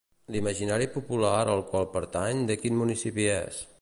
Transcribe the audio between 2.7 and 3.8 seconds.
municipi és?